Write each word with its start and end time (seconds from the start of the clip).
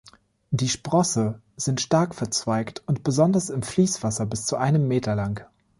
Die 0.49 0.67
Sprosse 0.67 1.39
sind 1.57 1.79
stark 1.79 2.15
verzweigt 2.15 2.81
und 2.87 3.03
besonders 3.03 3.51
im 3.51 3.61
Fließwasser 3.61 4.25
bis 4.25 4.47
zu 4.47 4.55
einem 4.55 4.87
Meter 4.87 5.13
lang. 5.13 5.45